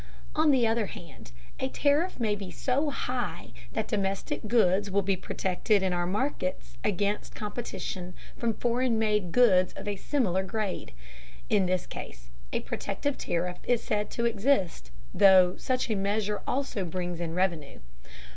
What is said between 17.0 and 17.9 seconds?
in revenue.